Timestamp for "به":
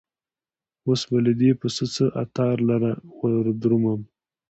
1.09-1.17